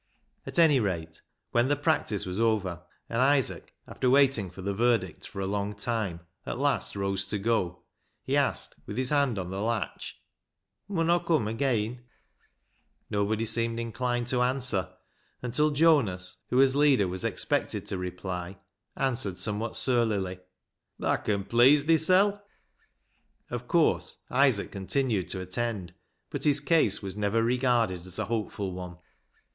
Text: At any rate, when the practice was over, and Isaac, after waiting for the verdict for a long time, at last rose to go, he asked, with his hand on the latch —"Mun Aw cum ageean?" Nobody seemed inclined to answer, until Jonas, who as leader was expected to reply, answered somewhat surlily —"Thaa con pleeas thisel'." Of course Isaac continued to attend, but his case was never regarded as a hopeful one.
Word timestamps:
At 0.47 0.57
any 0.57 0.79
rate, 0.79 1.21
when 1.51 1.67
the 1.67 1.75
practice 1.75 2.25
was 2.25 2.39
over, 2.39 2.81
and 3.07 3.21
Isaac, 3.21 3.75
after 3.87 4.09
waiting 4.09 4.49
for 4.49 4.63
the 4.63 4.73
verdict 4.73 5.27
for 5.27 5.41
a 5.41 5.45
long 5.45 5.75
time, 5.75 6.21
at 6.43 6.57
last 6.57 6.95
rose 6.95 7.23
to 7.27 7.37
go, 7.37 7.83
he 8.23 8.35
asked, 8.35 8.73
with 8.87 8.97
his 8.97 9.11
hand 9.11 9.37
on 9.37 9.51
the 9.51 9.61
latch 9.61 10.19
—"Mun 10.87 11.11
Aw 11.11 11.19
cum 11.19 11.45
ageean?" 11.45 11.99
Nobody 13.11 13.45
seemed 13.45 13.79
inclined 13.79 14.25
to 14.29 14.41
answer, 14.41 14.91
until 15.43 15.69
Jonas, 15.69 16.37
who 16.49 16.59
as 16.63 16.75
leader 16.75 17.07
was 17.07 17.23
expected 17.23 17.85
to 17.85 17.97
reply, 17.99 18.57
answered 18.95 19.37
somewhat 19.37 19.77
surlily 19.77 20.39
—"Thaa 20.99 21.17
con 21.17 21.43
pleeas 21.43 21.83
thisel'." 21.85 22.41
Of 23.51 23.67
course 23.67 24.23
Isaac 24.31 24.71
continued 24.71 25.29
to 25.29 25.41
attend, 25.41 25.93
but 26.31 26.43
his 26.43 26.59
case 26.59 27.03
was 27.03 27.15
never 27.15 27.43
regarded 27.43 28.07
as 28.07 28.17
a 28.17 28.25
hopeful 28.25 28.71
one. 28.73 28.97